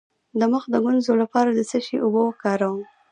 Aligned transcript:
د 0.39 0.41
مخ 0.51 0.63
د 0.73 0.75
ګونځو 0.85 1.13
لپاره 1.21 1.49
د 1.53 1.59
څه 1.69 1.77
شي 1.85 1.95
اوبه 2.03 2.21
وکاروم؟ 2.25 2.81